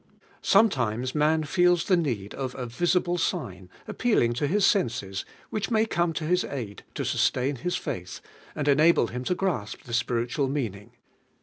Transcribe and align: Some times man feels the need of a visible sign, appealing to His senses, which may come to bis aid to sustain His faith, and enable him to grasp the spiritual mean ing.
Some 0.41 0.67
times 0.69 1.13
man 1.13 1.43
feels 1.43 1.83
the 1.85 1.95
need 1.95 2.33
of 2.33 2.55
a 2.55 2.65
visible 2.65 3.19
sign, 3.19 3.69
appealing 3.87 4.33
to 4.33 4.47
His 4.47 4.65
senses, 4.65 5.25
which 5.51 5.69
may 5.69 5.85
come 5.85 6.11
to 6.13 6.25
bis 6.27 6.43
aid 6.43 6.83
to 6.95 7.05
sustain 7.05 7.57
His 7.57 7.75
faith, 7.75 8.19
and 8.55 8.67
enable 8.67 9.09
him 9.09 9.23
to 9.25 9.35
grasp 9.35 9.83
the 9.83 9.93
spiritual 9.93 10.47
mean 10.47 10.73
ing. 10.73 10.91